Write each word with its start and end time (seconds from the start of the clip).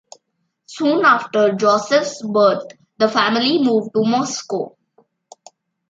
Soon 0.65 1.05
after 1.05 1.53
Joseph's 1.53 2.23
birth, 2.25 2.65
the 2.97 3.07
family 3.07 3.59
moved 3.61 3.93
to 3.93 4.01
Moscow. 4.03 4.75